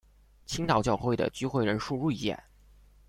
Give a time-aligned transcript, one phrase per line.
[0.47, 2.43] 青岛教会的聚会人数锐减。